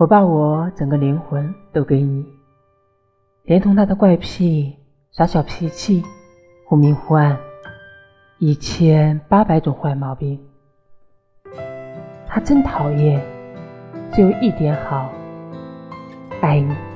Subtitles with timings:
[0.00, 2.24] 我把我整个灵魂都给你
[3.42, 4.74] 连同他的怪癖
[5.12, 6.02] 耍小脾气
[6.66, 7.38] 忽明忽暗
[8.38, 10.40] 一千八百种坏毛病。
[12.26, 13.22] 他真讨厌
[14.10, 15.12] 只有一点好
[16.40, 16.89] 爱你。